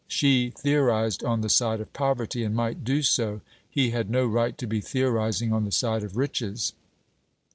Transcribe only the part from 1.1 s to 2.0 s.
on the side of